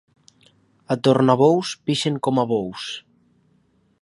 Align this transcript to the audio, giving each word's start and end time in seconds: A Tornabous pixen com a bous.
A 0.95 0.97
Tornabous 1.07 1.69
pixen 1.91 2.15
com 2.29 2.43
a 2.45 2.47
bous. 2.53 2.91